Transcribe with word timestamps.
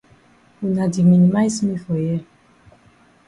Wuna 0.59 0.83
di 0.93 1.01
minimize 1.09 1.57
me 1.65 1.75
for 1.83 1.95
here. 2.03 2.23